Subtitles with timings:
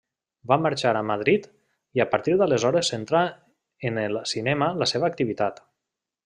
[0.51, 1.43] Va marxar a Madrid,
[1.99, 3.21] i a partir d'aleshores centrà
[3.91, 5.63] en el cinema la seva activitat.